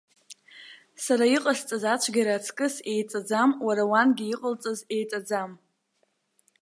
Сара 1.03 1.25
иҟасҵаз 1.35 1.83
ацәгьара 1.93 2.33
аҵкыс 2.37 2.75
еиҵаӡам 2.91 3.51
уара 3.67 3.83
уангьы 3.91 4.25
иҟалҵаз, 4.33 4.79
еиҵаӡам! 4.95 5.51